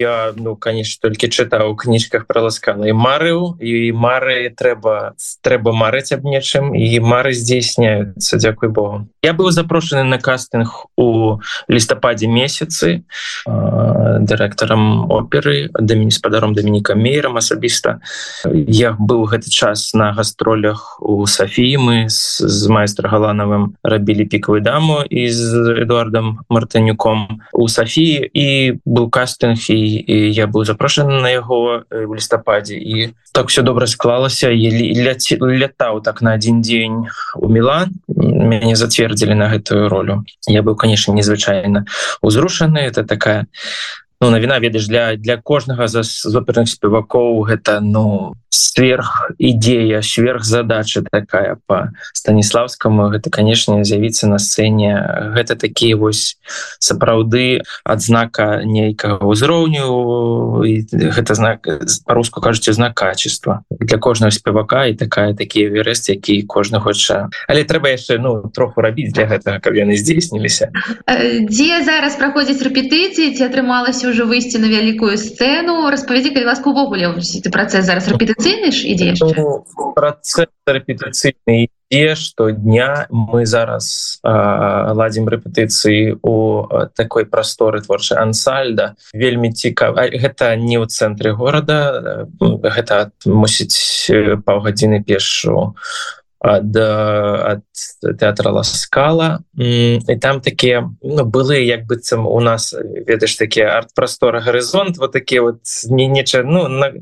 Я 0.00 0.32
ну 0.36 0.56
конечно 0.56 1.08
толькі 1.08 1.28
чытаў 1.28 1.72
у 1.72 1.76
кніжках 1.76 2.24
пра 2.24 2.48
ласкану 2.48 2.88
і 2.88 2.96
марыў 2.96 3.60
і 3.60 3.92
мары 3.92 4.48
трэба 4.56 5.12
трэба 5.44 5.76
марыць 5.76 6.16
аб 6.16 6.24
нечым 6.24 6.72
і 6.72 6.88
мары 7.04 7.36
здзейсняюцца 7.36 8.40
Дякуй 8.40 8.72
Богу. 8.72 9.06
Я 9.22 9.36
быў 9.36 9.52
запрошаны 9.52 10.08
на 10.08 10.16
кастынг 10.16 10.88
у 10.96 11.36
лістападзе 11.68 12.26
месяцы 12.26 13.04
дырэктарам 13.44 15.12
оперы 15.12 15.68
дамі 15.76 16.08
спадаром 16.10 16.56
дамініка 16.56 16.96
мейрам 16.96 17.36
асабіста 17.36 18.00
я 18.48 18.96
быў 18.96 19.28
гэты 19.28 19.52
час 19.52 19.92
на 19.92 20.12
гастролях 20.16 20.96
у 21.04 21.26
Сафіі 21.26 21.76
мы 21.76 22.08
з, 22.08 22.40
з 22.48 22.72
майстра 22.72 23.12
галанавым 23.12 23.76
рабілі 23.84 24.24
пікавую 24.24 24.64
даму 24.64 25.04
і 25.04 25.28
з 25.28 25.76
эдуардам 25.84 26.40
мартынюком 26.48 27.44
у 27.52 27.68
Сафіі 27.68 28.24
і 28.32 28.80
быў 28.88 29.12
кастынг 29.12 29.60
і 29.68 29.89
і 29.98 30.16
я 30.30 30.46
быў 30.46 30.64
запрошаны 30.64 31.20
на 31.20 31.30
яго 31.30 31.82
в 31.90 32.14
лістападзе. 32.14 32.76
І 32.76 33.14
так 33.32 33.48
все 33.48 33.62
добра 33.62 33.86
склалася. 33.86 34.50
Лятаў 34.50 36.02
так 36.02 36.22
на 36.22 36.34
один 36.34 36.62
дзень 36.62 37.08
у 37.34 37.48
Мілан. 37.48 37.90
Мяне 38.06 38.76
зацвердзілі 38.76 39.34
на 39.34 39.50
гэтую 39.50 39.88
ролю. 39.88 40.24
Я 40.46 40.62
быў 40.62 40.76
конечно 40.76 41.12
незвычайна 41.12 41.86
узрушаны 42.22 42.78
это 42.78 43.04
такая 43.04 43.46
ну, 44.20 44.30
навіна 44.30 44.58
ведаеш 44.60 44.88
для 44.88 45.16
для 45.16 45.36
кожнага 45.36 45.88
з 45.88 46.04
оперных 46.36 46.68
спевакоў 46.68 47.42
гэта 47.48 47.80
ну 47.80 48.36
сверх 48.50 49.30
ідзея 49.38 50.02
сверх 50.02 50.44
задача 50.44 51.02
такая 51.02 51.56
по 51.66 51.90
станіславскому 52.12 53.10
гэта 53.14 53.30
конечно 53.30 53.84
з'явіцца 53.84 54.26
на 54.26 54.38
сцэне. 54.38 55.32
Гэта 55.34 55.54
такія 55.54 55.96
вось 55.96 56.36
сапраўды 56.82 57.62
адзнака 57.86 58.66
нейкага 58.66 59.22
ўзроўню 59.22 60.62
гэта 60.90 61.34
знак 61.34 61.66
по-руску 62.04 62.42
кажуце 62.42 62.74
знак 62.74 62.94
качества 62.98 63.62
для 63.70 63.98
кожнага 63.98 64.34
спевака 64.34 64.86
і 64.86 64.98
такая 64.98 65.34
такія 65.34 65.70
верэст 65.70 66.10
які 66.10 66.42
кожны 66.42 66.82
хоча 66.82 67.30
але 67.46 67.62
трэба 67.62 67.94
яшчэ 67.94 68.18
ну 68.18 68.50
троху 68.50 68.82
рабіць 68.82 69.14
для 69.14 69.30
гэтага 69.30 69.62
каб 69.62 69.78
яны 69.78 69.94
здзейсніліся. 69.94 70.74
Дзе 71.46 71.86
зараз 71.86 72.18
праходзіць 72.18 72.62
рэпетыцыі 72.66 73.38
ці 73.38 73.46
атрымалася 73.46 74.10
ўжо 74.10 74.26
выйсці 74.26 74.58
на 74.58 74.66
вялікую 74.66 75.14
сцэну? 75.14 75.86
Распавядзі 75.86 76.34
калі 76.34 76.50
ласку 76.50 76.74
увогуле 76.74 77.14
ты 77.20 77.50
працэс 77.50 77.86
зараз 77.86 78.10
рэпетыцыйны 78.40 78.72
ж 78.72 78.78
ідзе 78.88 79.14
ну, 79.36 79.64
працэс 79.94 80.48
рэпетыцыйны 80.66 81.68
ідзе 81.90 82.14
штодня 82.14 83.06
мы 83.10 83.46
зараз 83.46 84.20
ладзім 84.24 85.28
рэпетыцыі 85.28 86.20
у 86.22 86.66
такой 86.94 87.26
прасторы 87.26 87.82
творчай 87.82 88.18
ансальда. 88.18 88.94
Вельмі 89.12 89.52
цікава 89.52 90.08
гэта 90.08 90.56
не 90.56 90.78
ў 90.78 90.86
цэнтры 90.86 91.34
горада 91.34 92.28
гэта 92.40 93.12
мусіць 93.26 94.08
паўгадзіны 94.46 95.02
пешу 95.02 95.74
ад, 96.40 96.72
ад 96.72 97.66
тэатра 98.00 98.50
ласкала. 98.50 99.44
І 99.58 100.00
там 100.22 100.40
такія 100.40 100.88
ну, 101.02 101.24
былі 101.24 101.60
як 101.60 101.84
быццам 101.84 102.24
у 102.24 102.40
нас 102.40 102.72
ведаеш 102.72 103.36
такі 103.36 103.68
арт-прастора 103.68 104.40
гарызонт 104.40 104.96
вот 104.96 105.12
такі 105.12 105.40
вот 105.40 105.60
не 105.90 106.06
неча 106.06 106.42
ну 106.42 106.68
на 106.68 106.94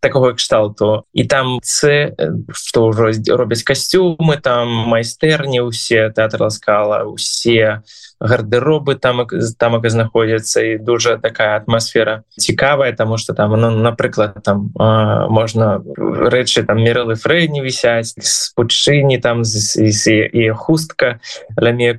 такого 0.00 0.34
кшталту. 0.34 1.02
І 1.12 1.24
там 1.24 1.58
це 1.62 2.12
што 2.52 2.88
ўжо 2.88 3.12
робяць 3.36 3.62
касцюмы 3.62 4.40
там 4.40 4.68
майстэрні 4.88 5.60
усе 5.60 6.10
тэатр 6.10 6.48
ласкала 6.48 7.04
усе 7.04 7.82
гардэробы 8.20 8.94
там 8.94 9.26
тамак 9.58 9.90
знаходзяцца 9.90 10.62
і 10.62 10.78
дуже 10.78 11.18
такая 11.18 11.56
атмасфера 11.56 12.22
цікавая 12.36 12.92
тому 12.92 13.18
что 13.18 13.34
там 13.34 13.52
ну 13.52 13.70
напрыклад 13.70 14.42
там 14.42 14.72
а, 14.78 15.28
можна 15.28 15.78
рэчы 15.96 16.64
там 16.66 16.82
мерылы 16.82 17.14
фрэйні 17.14 17.62
вісяць 17.62 18.14
спудчыні 18.18 19.18
там 19.18 19.42
і 19.44 20.50
хустка 20.50 21.20
ламея 21.56 21.94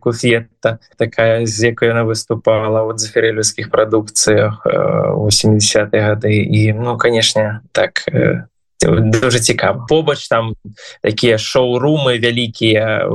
куфета 0.59 0.79
такая 0.97 1.45
з 1.45 1.63
якой 1.63 1.87
яна 1.89 2.03
выступала 2.03 2.83
вот 2.83 2.99
за 2.99 3.09
ферелюскіх 3.09 3.69
прадукцыях 3.71 4.65
80 4.65 5.93
гады. 5.93 6.31
І 6.31 6.73
ну 6.73 6.97
канешне 6.97 7.61
так 7.71 8.03
дуже 8.81 9.39
цікава. 9.39 9.85
Побач 9.89 10.27
там 10.27 10.55
такія 11.01 11.37
шоурумы 11.37 12.19
вялікія 12.19 13.07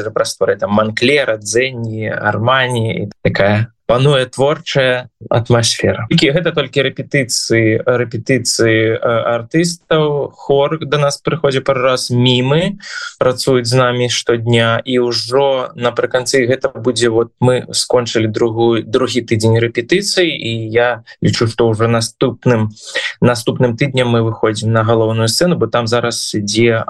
же 0.00 0.10
прасторы 0.10 0.56
там 0.56 0.70
манклера 0.70 1.36
дзенні 1.36 2.10
армані 2.10 3.10
такая 3.22 3.66
пануе 3.86 4.26
творчая 4.26 5.08
атмасфера. 5.30 6.06
Які 6.10 6.34
гэта 6.34 6.50
толькі 6.50 6.82
рэпетыцыі 6.82 7.86
рэпетыцыі 7.86 8.98
артыстаў 8.98 10.34
хор 10.34 10.78
до 10.82 10.98
нас 10.98 11.22
прыходзе 11.22 11.62
пару 11.62 11.86
раз 11.86 12.10
мімы 12.10 12.82
працуюць 13.22 13.70
з 13.70 13.78
намі 13.78 14.10
штодня. 14.10 14.82
І 14.82 14.98
ўжо 15.06 15.70
напрыканцы 15.78 16.42
гэта 16.50 16.74
будзе 16.74 17.08
вот 17.14 17.30
мы 17.38 17.66
скончылі 17.70 18.26
другую 18.26 18.82
другі 18.82 19.22
тыдзень 19.22 19.58
рэпетыцыі 19.62 20.34
і 20.34 20.52
я 20.74 21.06
лічу 21.22 21.46
што 21.46 21.70
ўжо 21.70 21.86
наступным 21.86 22.74
наступным 23.22 23.78
тыдням 23.78 24.10
мы 24.10 24.26
выходзім 24.26 24.74
на 24.74 24.82
галоўную 24.82 25.30
сцэну 25.30 25.54
бо 25.56 25.70
там 25.70 25.86
зараз 25.86 26.34
ідзе 26.34 26.82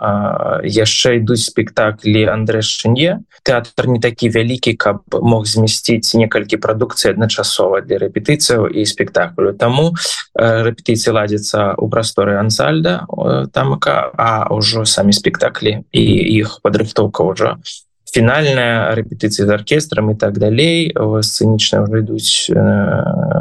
яшчэ 0.65 1.21
ідуць 1.21 1.45
спектаклі 1.45 2.25
Андре 2.25 2.65
Шне 2.65 3.21
тэатр 3.45 3.87
не 3.87 4.01
такі 4.01 4.33
вялікі 4.33 4.73
каб 4.81 5.05
мог 5.13 5.45
змясціць 5.45 6.17
некалькі 6.17 6.57
прадуктаў 6.57 6.86
прадукцыі 6.87 7.13
адначасова 7.13 7.83
для 7.83 7.99
рэпетыцыяў 7.99 8.71
і 8.71 8.87
спектаклю. 8.87 9.53
Таму 9.53 9.91
э, 9.91 10.63
рэпетыцыі 10.63 11.13
ладзяцца 11.13 11.75
ў 11.75 11.91
прасторы 11.91 12.39
ансальда 12.39 13.07
э, 13.11 13.47
тамка 13.53 14.15
а 14.15 14.47
ўжо 14.55 14.85
самі 14.85 15.13
спектаклі 15.13 15.83
і 15.93 16.05
іх 16.39 16.63
падрыхтоўка 16.63 17.27
ўжо 17.27 17.59
фінальная 18.07 18.95
рэпетыцыя 18.95 19.47
з 19.47 19.51
аркестрам 19.51 20.11
і 20.11 20.17
так 20.17 20.39
далей. 20.39 20.95
Сцэнічна 20.95 21.85
ўжо 21.85 22.07
ідуць 22.07 22.55
э, 22.55 22.63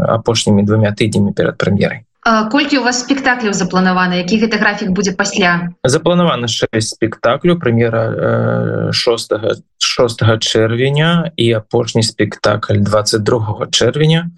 апошнімі 0.09 0.65
двумя 0.65 0.91
тыднямі 0.91 1.33
перад 1.37 1.57
прэм'ерай 1.61 2.05
колькі 2.25 2.81
у 2.81 2.83
вас 2.83 3.05
спектакляў 3.05 3.53
запланаваны 3.53 4.25
які 4.25 4.41
гэта 4.41 4.57
графік 4.57 4.89
будзе 4.89 5.13
пасля? 5.13 5.69
Запланавана 5.85 6.47
6 6.47 6.81
спектаклю 6.81 7.55
прэм'ера 7.61 8.91
6 8.91 9.33
6 9.77 10.25
чэрвеня 10.41 11.31
і 11.37 11.51
апошні 11.53 12.03
спектакль 12.03 12.81
22 12.81 13.69
чэрвеня 13.69 14.31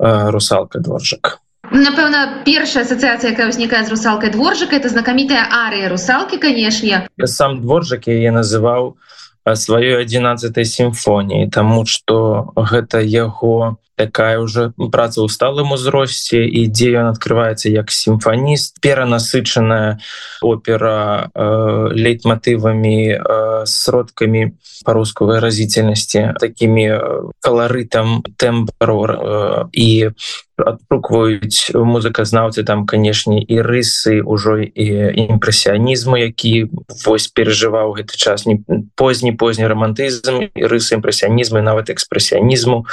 русалка 0.00 0.80
дворжак 0.80 1.44
напэўна 1.72 2.44
першая 2.44 2.84
асацыяцыя 2.84 3.32
якая 3.32 3.48
ўзнікае 3.48 3.84
з 3.84 3.92
русалкай 3.92 4.30
дворжака 4.30 4.76
это 4.76 4.88
знакамітая 4.88 5.48
арыя 5.48 5.88
русалкі 5.88 6.36
канешне. 6.38 7.08
Сам 7.24 7.60
дворжак 7.60 8.08
я 8.08 8.32
называў 8.32 8.96
сваёй 9.44 10.00
11 10.00 10.56
сімфоніі 10.64 11.48
тому 11.50 11.84
что 11.86 12.52
гэта 12.56 13.00
яго 13.00 13.76
такая 13.96 14.38
уже 14.38 14.72
праца 14.76 15.22
ў 15.22 15.28
сталым 15.30 15.72
узросце 15.72 16.44
і 16.44 16.66
дзе 16.66 16.98
ён 16.98 17.14
открываецца 17.14 17.70
як 17.70 17.90
сімфаніст 17.90 18.82
перанасычаная 18.82 20.00
опера 20.42 21.30
э, 21.34 21.94
лейтматывамі 21.94 22.98
э, 23.14 23.18
сродкамі 23.66 24.58
по-руску 24.84 25.26
выразительнасці 25.26 26.34
такими 26.40 26.90
э, 26.90 27.00
каларытам 27.40 28.22
тэмброр 28.36 29.10
э, 29.14 29.64
і 29.72 30.10
адпрукваюць 30.56 31.74
музыказнаўцы 31.74 32.62
там 32.62 32.86
канешне 32.86 33.42
і 33.42 33.58
рысы 33.62 34.22
ўжо 34.22 34.62
і 34.62 34.86
імпрэсіянізму 35.34 36.14
які 36.18 36.70
вось 37.06 37.26
перажываў 37.26 37.98
гэты 37.98 38.14
час. 38.14 38.46
Не 38.46 38.62
позні 38.94 39.32
позні 39.34 39.66
романтызм 39.66 40.46
і 40.54 40.62
рысы 40.70 40.94
імпрэсіянізму 40.94 41.58
нават 41.58 41.90
экспрэсіянізму 41.90 42.86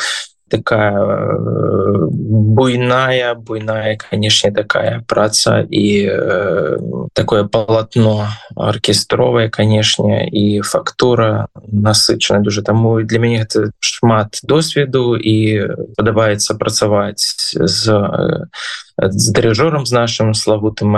такая 0.51 0.99
э, 0.99 2.07
буйная 2.11 3.35
буйная 3.35 3.95
канешне 3.97 4.51
такая 4.51 5.03
праца 5.07 5.63
і 5.63 6.05
э, 6.05 6.77
такое 7.13 7.43
палатно 7.47 8.27
аркестровае 8.55 9.49
канешне 9.49 10.27
і 10.27 10.61
фактура 10.61 11.47
насычана 11.71 12.43
дуже. 12.43 12.61
Таму 12.61 13.01
для 13.01 13.19
мяне 13.19 13.39
гэта 13.47 13.71
шмат 13.79 14.39
досведу 14.43 15.15
і 15.15 15.71
падабаецца 15.95 16.59
працаваць 16.59 17.55
з 17.55 17.79
з 19.01 19.33
дырыжорам 19.33 19.85
з 19.85 19.91
нашим 19.91 20.33
славутым 20.33 20.93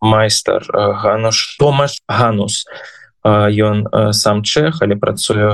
майстар 0.00 0.64
гануш 0.72 1.56
томаш 1.58 2.00
ганус 2.08 2.64
ён 3.24 3.88
сам 4.12 4.42
чэх 4.44 4.84
але 4.84 4.96
працуе 5.00 5.48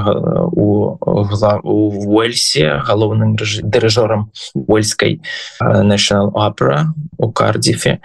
у 0.53 0.99
у 1.01 1.77
уэльсе 2.11 2.83
галоўным 2.83 3.37
дырыжорам 3.39 4.31
вольскай 4.55 5.23
national 5.63 6.31
опера 6.35 6.93
у 7.19 7.31
кардзіфе. 7.31 8.01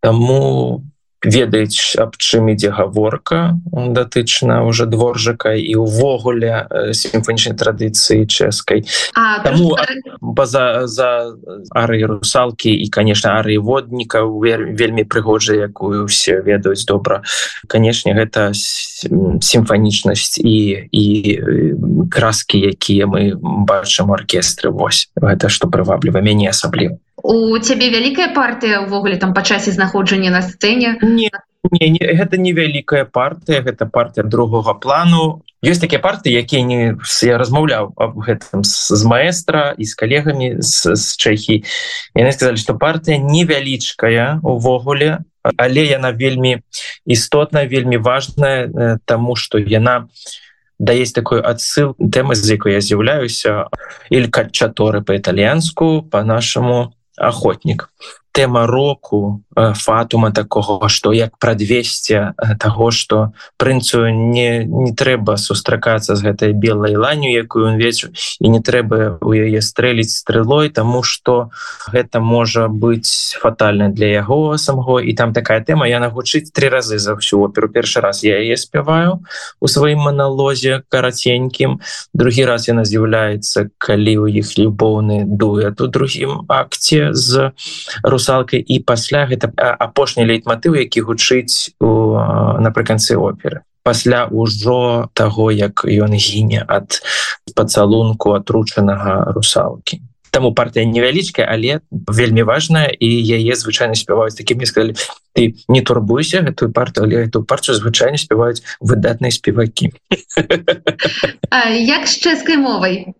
Таму 0.00 0.84
ведаюць 1.24 1.96
аб 1.98 2.16
чым 2.20 2.52
ідзе 2.52 2.70
гаворка 2.70 3.56
датычна 3.72 4.64
уже 4.64 4.86
дворжака 4.86 5.54
і 5.54 5.74
увогуле 5.80 6.68
сімфанічнай 6.92 7.56
традыцыі 7.56 8.26
чэшскай. 8.28 8.84
Таму 9.44 9.76
база 10.20 10.86
за 10.86 11.34
ары 11.72 12.04
русалкі 12.04 12.70
і 12.70 12.88
конечно 12.88 13.36
ары 13.40 13.58
водніка 13.58 14.24
вельмі 14.24 15.04
прыгожа 15.04 15.54
якую 15.54 16.06
все 16.06 16.40
ведаюць 16.40 16.84
добра. 16.84 17.22
Канешне 17.66 18.14
гэта 18.14 18.52
сімфанічнасць 18.54 20.38
і 20.38 20.88
і 20.92 21.06
краскі 22.10 22.58
якія 22.60 23.06
мы 23.06 23.34
бачым 23.40 24.12
аркестры. 24.12 24.70
Вось 24.70 25.08
гэта 25.16 25.48
што 25.48 25.68
прывабліва 25.68 26.20
мяне 26.20 26.48
асабліва 26.50 26.98
у 27.24 27.56
цябе 27.58 27.88
вялікая 27.88 28.28
партыя 28.36 28.84
ўвогуле 28.84 29.16
там 29.16 29.32
па 29.32 29.40
часе 29.40 29.72
знаходжання 29.72 30.30
на 30.30 30.44
сцэне? 30.44 31.00
Не 31.00 31.32
Не, 31.72 31.88
не, 31.88 31.98
гэта 32.12 32.36
невялікая 32.36 33.08
партыя 33.08 33.64
гэта 33.64 33.88
партыя 33.88 34.24
другога 34.28 34.74
плану. 34.76 35.40
Ёсць 35.64 35.80
такія 35.80 35.96
партыі 35.96 36.36
якія 36.36 36.60
не 36.60 36.92
я 37.24 37.38
размаўляў 37.40 37.96
об 37.96 38.20
гэтым 38.20 38.60
з, 38.68 38.92
з 38.92 39.02
маэстра 39.08 39.72
і 39.72 39.84
з 39.88 39.94
калегамі 39.96 40.60
з, 40.60 40.92
з 40.92 41.16
чэхі 41.16 41.64
яны 42.12 42.32
сказали 42.36 42.60
что 42.60 42.76
партыя 42.76 43.16
невялічкая 43.16 44.44
увогуле 44.44 45.24
але 45.56 45.88
яна 45.88 46.12
вельмі 46.12 46.60
істотная 47.08 47.64
вельмі 47.64 47.96
важная 47.96 49.00
тому 49.08 49.32
что 49.32 49.56
яна 49.56 50.12
да 50.78 50.92
есть 50.92 51.16
такой 51.16 51.40
адсыл 51.40 51.96
тэмы 51.96 52.36
з 52.36 52.60
якой 52.60 52.76
я 52.76 52.84
з'яўляюся 52.84 53.72
или 54.12 54.28
качаторы 54.28 55.00
по-італьянску 55.00 56.04
по-нашаму 56.12 56.92
охотник 57.16 57.90
тэма 58.34 58.66
року 58.66 59.42
э, 59.54 59.72
фатума 59.74 60.32
такого 60.32 60.88
что 60.88 61.12
як 61.12 61.38
прадвесце 61.38 62.34
э, 62.34 62.56
того 62.58 62.90
что 62.90 63.32
прынцу 63.56 64.08
не 64.10 64.64
не 64.64 64.92
трэба 64.92 65.36
сустракацца 65.38 66.18
з 66.18 66.22
гэтай 66.26 66.52
белой 66.52 66.96
ланю 66.98 67.30
якую 67.30 67.70
он 67.70 67.78
вечу 67.78 68.10
і 68.42 68.48
не 68.50 68.58
трэба 68.58 69.22
у 69.22 69.30
яе 69.30 69.62
стрэліць 69.62 70.18
стрэлой 70.18 70.68
тому 70.74 71.06
что 71.06 71.54
гэта 71.86 72.18
можа 72.18 72.66
быть 72.66 73.38
фатальна 73.38 73.88
для 73.88 74.06
яго 74.06 74.58
самого. 74.58 75.00
І 75.00 75.14
там 75.14 75.32
такая 75.32 75.62
тэма 75.62 75.86
я 75.86 76.00
нагучыць 76.00 76.50
три 76.50 76.68
разы 76.68 76.98
за 76.98 77.14
всю 77.14 77.40
оперу. 77.40 77.68
Першы 77.68 78.00
раз 78.00 78.24
я 78.24 78.42
яе 78.42 78.56
спяваю 78.56 79.22
у 79.60 79.68
сваім 79.68 80.10
маналозе 80.10 80.82
караценькім 80.88 81.78
другі 82.14 82.44
раз 82.50 82.66
яна 82.68 82.84
з'яўляецца 82.84 83.70
калі 83.78 84.18
у 84.18 84.26
іх 84.26 84.58
любоўны 84.58 85.22
дуэт 85.22 85.80
у 85.80 85.86
другім 85.86 86.42
акце 86.48 87.14
з 87.14 87.52
рус 88.02 88.23
русалкай 88.24 88.64
і 88.64 88.80
пасля 88.80 89.28
гэта 89.28 89.52
апошні 89.60 90.24
лейтматыў 90.24 90.80
які 90.80 91.04
гучыць 91.04 91.76
у 91.80 92.16
напрыканцы 92.56 93.20
оперы. 93.20 93.60
Пасля 93.84 94.24
ўжо 94.32 95.12
таго 95.12 95.52
як 95.52 95.84
ён 95.84 96.16
гіне 96.16 96.64
ад 96.64 97.04
пацалунку 97.52 98.32
атручанага 98.32 99.28
русалкі. 99.36 100.00
Таму 100.32 100.50
партыя 100.56 100.88
невялічкая 100.88 101.44
але 101.44 101.84
вельмі 101.92 102.42
важная 102.48 102.88
і 102.88 103.06
яе 103.06 103.54
звычайна 103.54 103.94
спяваюць 103.94 104.34
такім 104.34 104.56
мне 104.56 104.66
сказали 104.66 104.96
ты 105.36 105.54
не 105.68 105.82
турбуйся 105.84 106.40
гэтую 106.40 106.72
парту 106.72 107.04
але 107.04 107.28
эту 107.28 107.44
партию 107.44 107.76
звычайна 107.76 108.16
спяваюць 108.16 108.64
выдатныя 108.80 109.30
спевакі 109.30 109.92
як 111.76 112.08
з 112.08 112.14
чэшскай 112.24 112.56
мовай? 112.56 113.12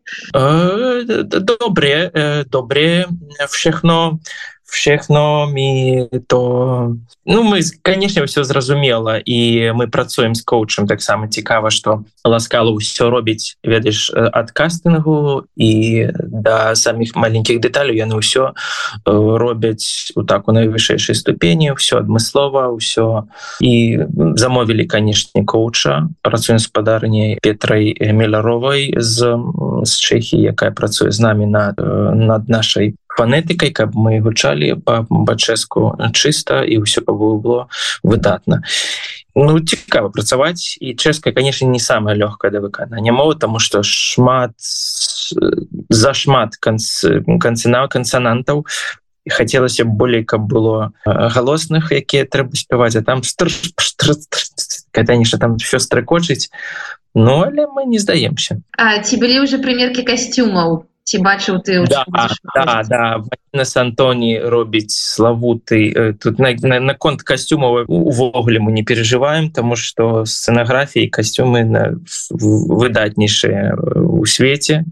Добре 1.61 2.11
добре 2.49 3.07
všechно 3.53 4.19
všechno 4.75 5.47
mi 5.47 6.09
то 6.27 6.97
ну 7.27 7.43
мы 7.43 7.61
конечно 7.83 8.27
все 8.27 8.45
зразумела 8.45 9.19
і 9.19 9.71
мы 9.73 9.87
працуем 9.87 10.35
з 10.35 10.43
коучем. 10.43 10.87
Таксама 10.87 11.29
цікава 11.29 11.71
что 11.71 12.03
ласкала 12.25 12.75
ўсё 12.75 13.11
робіць 13.11 13.55
ведаеш 13.63 14.11
ад 14.11 14.51
кастынгу 14.51 15.47
і 15.57 15.73
да 16.19 16.75
самих 16.75 17.15
маленькіх 17.15 17.63
дэталяў 17.63 17.95
яны 17.95 18.19
ўсё 18.19 18.53
робяць 19.07 20.11
у 20.19 20.27
так 20.27 20.49
у 20.49 20.53
найвышэйшай 20.53 21.15
ступені. 21.15 21.73
Все 21.79 22.03
адмыслова 22.03 22.75
ўсё 22.75 23.31
і 23.63 24.05
замовілі 24.35 24.85
канешне 24.91 25.47
коуча. 25.47 26.11
Працуем 26.23 26.59
спадарняй 26.59 27.39
Петрай 27.39 27.95
меляровай 28.01 28.95
з 28.99 29.39
з 29.87 29.93
чэхі 30.03 30.43
якая 30.43 30.75
працуе 30.75 31.15
з 31.15 31.21
намі 31.21 31.47
над 31.47 31.79
над 32.15 32.49
нашай 32.49 32.99
фанетыкай 33.17 33.71
каб 33.71 33.95
мы 33.95 34.21
гучалі 34.21 34.75
па-бачэску 34.85 35.95
чыста 36.13 36.63
і 36.67 36.83
ўсё 36.83 37.03
было 37.07 37.69
выдатна. 38.03 38.63
Ну 39.35 39.59
цікава 39.59 40.11
працаваць 40.11 40.79
і 40.79 40.95
чэшская 40.95 41.35
конечно 41.35 41.67
не 41.67 41.81
самая 41.81 42.15
лёгкая 42.15 42.51
да 42.51 42.61
выканання 42.61 43.13
мова 43.13 43.35
тому 43.35 43.59
что 43.59 43.83
шмат 43.83 44.55
зашмат 45.91 46.55
канцынаў 46.59 47.89
кансанантаў 47.89 48.67
хацелася 49.31 49.85
болей 49.85 50.25
каб 50.25 50.47
было 50.47 50.93
галосных 51.05 51.91
якія 51.91 52.27
трэба 52.27 52.55
спяваць 52.55 52.97
а 52.97 53.03
там 53.03 53.23
конечно 54.93 55.39
там 55.39 55.57
все 55.59 55.79
стракочыць 55.79 56.51
Ну 57.15 57.43
але 57.43 57.67
мы 57.67 57.85
не 57.87 57.99
здаемся. 57.99 58.59
А 58.77 58.99
ці 58.99 59.17
былі 59.23 59.47
уже 59.47 59.63
прымеркі 59.63 60.03
касцюмаў 60.03 60.91
ці 61.05 61.21
бачыў 61.21 61.61
ты 61.61 61.85
да, 61.87 62.05
да, 62.55 62.83
да. 62.89 63.21
нас 63.53 63.77
Антоні 63.77 64.41
робіць 64.41 64.97
славуты 64.97 66.17
тут 66.19 66.39
на, 66.39 66.53
на, 66.63 66.81
на 66.81 66.95
конт 66.95 67.23
касцюмаў 67.23 67.85
увогуле 67.89 68.59
мы 68.59 68.73
не 68.73 68.83
переживаем 68.83 69.51
тому 69.51 69.77
что 69.77 70.25
сцэнаграфіі 70.25 71.13
касцюмы 71.13 71.65
на 71.65 72.01
выдатнейшыя 72.31 73.77
у 73.77 74.25
свеце. 74.25 74.85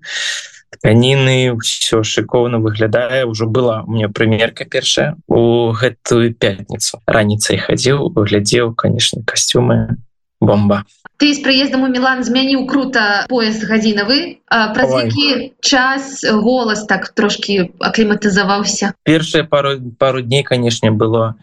Тканіны 0.73 1.57
все 1.61 2.03
шыкоўна 2.03 2.59
выглядае. 2.59 3.25
Ўжо 3.29 3.47
была 3.47 3.83
у 3.83 3.93
меня 3.93 4.09
прымерка 4.09 4.65
першая 4.65 5.17
у 5.29 5.73
гэтую 5.73 6.35
пятніцу. 6.35 7.01
Раніцай 7.07 7.57
хадзіў 7.57 8.13
глядзеў 8.17 8.75
конечно 8.75 9.23
касцюмы 9.25 9.97
бомба. 10.43 10.85
Ты 11.17 11.31
з 11.35 11.39
прыездам 11.39 11.87
у 11.87 11.89
Мілан 11.89 12.27
змяніў 12.27 12.67
круто 12.67 13.25
поезд 13.31 13.63
гадзінавы 13.63 14.43
праз 14.51 14.91
які 15.07 15.55
час 15.63 16.27
голас 16.27 16.85
так 16.91 17.15
трошки 17.15 17.71
акліматызаваўся 17.79 18.93
першае 19.07 19.47
пару 19.47 19.79
пару 19.99 20.21
дней 20.21 20.43
канешне 20.43 20.91
было 20.91 21.39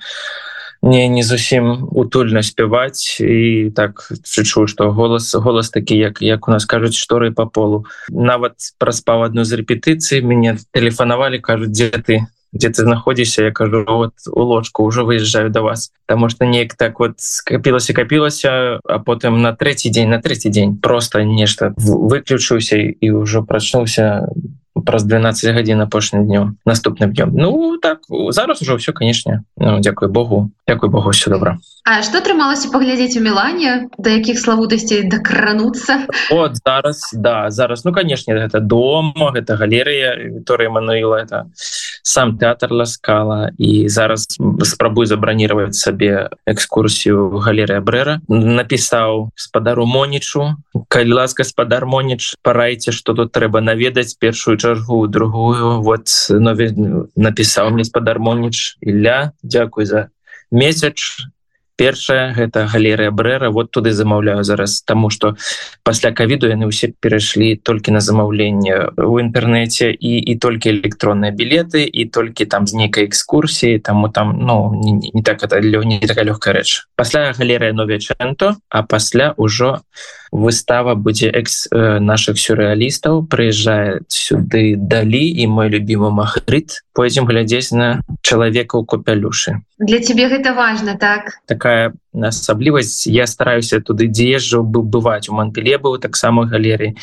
не 0.82 1.08
не 1.08 1.24
зусім 1.24 1.88
утульна 1.92 2.44
спяваць 2.44 3.20
і 3.20 3.72
так 3.76 4.04
чую 4.44 4.68
что 4.68 4.92
голас 4.92 5.36
голас 5.36 5.70
такі 5.70 5.96
як 5.96 6.22
як 6.22 6.48
у 6.48 6.52
нас 6.52 6.66
кажуць 6.66 7.00
шторы 7.00 7.32
по 7.32 7.46
полу 7.46 7.86
нават 8.10 8.60
праспаў 8.78 9.32
одну 9.32 9.44
з 9.44 9.64
рэпетыцыі 9.64 10.24
мяне 10.24 10.58
тэлефанавалі 10.72 11.40
кажуць 11.40 11.72
дзе 11.72 11.90
ты 12.04 12.28
где 12.54 12.70
ты 12.70 12.84
знаходзіся 12.84 13.44
я 13.44 13.52
кажу 13.52 13.86
вот 13.88 14.14
у 14.32 14.42
ложку 14.42 14.84
уже 14.84 15.04
выезжаю 15.04 15.50
до 15.50 15.62
вас. 15.62 15.92
Потому 16.08 16.30
что 16.30 16.46
неяк 16.46 16.74
так 16.74 17.00
вот 17.00 17.14
скапілася 17.18 17.94
капілася 17.94 18.80
а 18.84 19.00
потым 19.00 19.42
на 19.42 19.54
третий 19.54 19.92
день 19.92 20.10
на 20.10 20.20
третий 20.20 20.50
день 20.52 20.78
просто 20.78 21.24
нешта 21.24 21.74
выключуся 21.78 22.78
і 22.78 23.12
ўжо 23.12 23.44
прачнуўся 23.44 24.28
праз 24.86 25.04
12 25.04 25.56
гадзін 25.56 25.82
апошнім 25.82 26.26
днём 26.26 26.58
наступным 26.66 27.14
днём. 27.14 27.30
Ну 27.34 27.78
так 27.78 28.00
зараз 28.30 28.62
уже 28.62 28.76
все 28.76 28.94
канешне 28.94 29.44
ну, 29.58 29.80
Дякую 29.80 30.12
Богу. 30.12 30.52
Дякую 30.68 30.92
Богу 30.92 31.10
все 31.10 31.30
добра 31.30 31.58
А 31.86 32.04
что 32.04 32.20
атрымалася 32.20 32.70
паглядзець 32.70 33.18
у 33.18 33.24
Мелане 33.24 33.90
да 33.98 34.18
якіх 34.20 34.40
славутасцей 34.40 35.08
дакрануцца 35.10 36.06
вот 36.30 36.60
зараз 36.66 37.02
да 37.14 37.50
зараз. 37.50 37.86
Ну 37.86 37.94
канешне 37.94 38.36
гэта 38.36 38.60
дома 38.60 39.32
гэта 39.34 39.56
галерея 39.56 40.16
Вікторыя 40.20 40.70
Мануіла 40.70 41.24
это 41.24 41.48
сам 42.04 42.38
тэатр 42.38 42.74
ласкала. 42.74 43.52
І 43.58 43.90
зараз 43.90 44.28
спрабую 44.64 45.06
забраніраваць 45.06 45.80
сабе 45.80 46.30
экскурсію 46.46 47.40
галерыя 47.40 47.82
брэра 47.82 48.20
напісаў 48.28 49.32
спадару 49.36 49.86
монічу 49.86 50.56
калі 50.88 51.14
ласка 51.24 51.44
спадар 51.44 51.86
моніч 51.86 52.36
парайце 52.44 52.92
что 52.92 53.14
тут 53.14 53.32
трэба 53.32 53.62
наведаць 53.62 54.14
першую 54.20 54.58
чаргу 54.58 55.08
другую 55.08 55.82
вот 55.82 56.12
нові 56.30 56.70
напісаў 57.16 57.72
мне 57.72 57.84
спадар 57.84 58.20
моніч 58.20 58.78
Ілля 58.82 59.32
Дякуй 59.44 59.86
за 59.86 60.10
месяц 60.52 61.24
першая 61.80 62.36
гэта 62.36 62.68
галерыя 62.68 63.12
брэра. 63.12 63.50
Вот 63.56 63.72
туды 63.72 63.96
замаўляю 63.96 64.44
зараз 64.44 64.82
тому 64.84 65.10
что 65.10 65.38
пасля 65.88 66.12
кавіду 66.12 66.52
яны 66.52 66.68
ўсе 66.68 66.92
перайшлі 67.00 67.56
толькі 67.56 67.96
на 67.96 68.04
замаўленне 68.04 69.00
у 69.00 69.16
інтэрнэце 69.24 69.96
і 69.96 70.12
і 70.20 70.34
толькі 70.36 70.76
электронныя 70.76 71.32
білеты 71.32 71.88
і 71.88 72.04
толькі 72.12 72.44
там 72.52 72.68
з 72.68 72.76
нейкай 72.76 73.08
экскурсіі 73.08 73.80
таму 73.80 74.12
там 74.12 74.36
ну 74.44 74.76
не, 74.76 75.00
не 75.16 75.24
так 75.24 75.40
это 75.40 75.64
не 75.64 76.04
такая 76.04 76.28
лёгкая 76.28 76.60
рэч. 76.60 76.92
Пасля 77.00 77.32
галерыя 77.32 77.72
новечанто 77.72 78.60
а 78.68 78.84
пасля 78.84 79.34
ўжо 79.40 79.80
выстава 80.32 80.96
будзе 80.96 81.30
экс 81.30 81.68
наших 81.72 82.40
сюрреалістаў 82.40 83.26
прыязджае 83.30 84.02
сюды 84.08 84.76
далі 84.78 85.24
і 85.26 85.48
мой 85.48 85.70
любимы 85.70 86.12
махрыт 86.12 86.84
пойдзем 86.94 87.26
глядзець 87.26 87.72
на 87.72 88.02
чалавека 88.22 88.78
ў 88.78 88.86
копялюшы 88.86 89.62
для 89.80 90.00
тебе 90.00 90.28
гэта 90.28 90.54
важно 90.54 90.98
так? 91.00 91.40
Такая 91.48 91.94
асаблівасць 92.14 93.08
я 93.08 93.26
стараюся 93.28 93.80
туды 93.80 94.08
дзеезжу 94.08 94.62
быў 94.64 94.84
бываць 94.84 95.30
у 95.30 95.34
манпеле 95.34 95.78
быў 95.78 95.98
таксама 95.98 96.46
галеры 96.46 96.96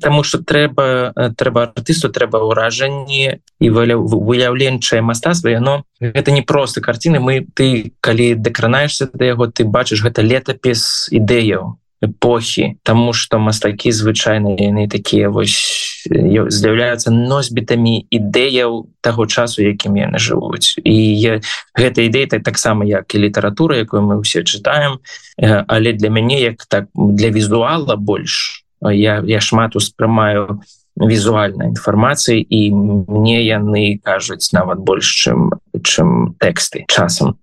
Таму 0.00 0.24
что 0.24 0.42
трэба 0.42 1.12
трэба 1.36 1.70
артысту 1.70 2.10
трэба 2.10 2.42
ўражанні 2.42 3.38
і 3.60 3.68
выяўленчае 3.70 5.02
мастацтва 5.02 5.54
яно 5.54 5.84
гэта 6.00 6.32
не 6.32 6.42
просто 6.42 6.80
карціны 6.80 7.20
мы 7.20 7.46
ты 7.54 7.92
калі 8.00 8.34
дакранаешься 8.34 9.08
да 9.12 9.24
яго 9.24 9.46
ты 9.46 9.64
бачыш 9.64 10.02
гэта 10.02 10.22
летапіс 10.22 11.08
ідэяў 11.12 11.78
эпохі 12.04 12.76
Таму 12.82 13.12
что 13.12 13.38
мастакі 13.38 13.92
звычайна 13.92 14.54
яны 14.58 14.88
такія 14.88 15.28
вось 15.28 16.04
з'яўляюцца 16.04 17.10
носьбітамі 17.10 18.06
ідэяў 18.10 18.86
таго 19.00 19.26
часу 19.26 19.64
якім 19.64 19.96
яны 19.96 20.18
жывуць. 20.20 20.76
І 20.84 20.94
я, 20.94 21.40
гэта 21.72 22.04
ідэя 22.04 22.26
так 22.26 22.44
таксама 22.44 22.84
як 22.84 23.08
і 23.14 23.24
літаратура 23.24 23.76
якую 23.80 24.02
мы 24.04 24.20
ўсе 24.20 24.44
чытаем. 24.44 25.00
Але 25.40 25.92
для 25.92 26.10
мяне 26.10 26.40
як 26.40 26.66
так 26.66 26.92
для 26.94 27.30
візуала 27.30 27.96
больш 27.96 28.64
я, 28.82 29.22
я 29.24 29.40
шмат 29.40 29.76
успрымаю 29.76 30.60
візуальнай 30.96 31.68
інфармацыі 31.74 32.38
і 32.38 32.70
мне 33.08 33.42
яны 33.42 33.98
кажуць 34.02 34.52
нават 34.52 34.78
больш 34.78 35.10
чым 35.26 35.50
чым 35.82 36.36
тэксты 36.38 36.84
часам. 36.86 37.34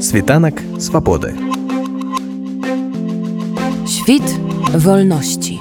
Світанак 0.00 0.60
свабоды 0.78 1.51
Świt 3.86 4.40
wolności. 4.74 5.58